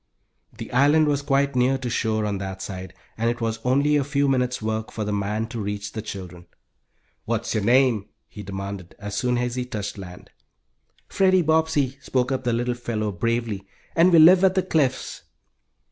[0.57, 4.03] The island was quite near to shore on that side, and it was only a
[4.03, 6.47] few minutes' work for the man to reach the children.
[7.25, 10.31] "What's your name?" he demanded, as soon as he touched land.
[11.07, 15.21] "Freddie Bobbsey," spoke up the little fellow, bravely, "and we live at the Cliffs."